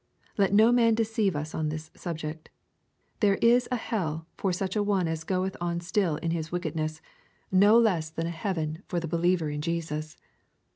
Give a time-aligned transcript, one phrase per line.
[0.35, 2.49] Let no m.in deceive us on this subject.
[3.19, 7.01] There is a hell for such an one as goeth on still in his wickedness,
[7.51, 8.43] no less than a L 92 EXPOSITORY THOUGHTS,
[8.79, 10.17] heaven for the heliever in Jesus.